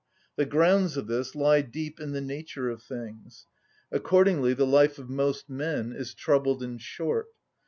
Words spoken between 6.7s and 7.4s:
short.